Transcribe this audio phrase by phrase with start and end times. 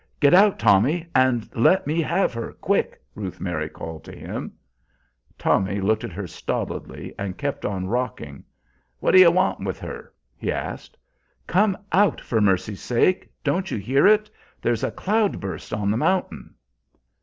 [0.19, 4.51] "Get out, Tommy, and let me have her, quick!" Ruth Mary called to him.
[5.37, 8.43] Tommy looked at her stolidly and kept on rocking.
[8.97, 10.97] "What you want with her?" he asked.
[11.45, 13.29] "Come out, for mercy's sake!
[13.43, 14.27] Don't you hear it?
[14.59, 16.55] There's a cloud burst on the mountain."